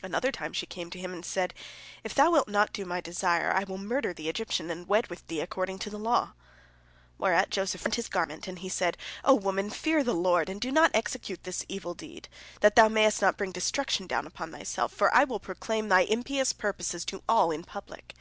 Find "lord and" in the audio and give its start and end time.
10.14-10.60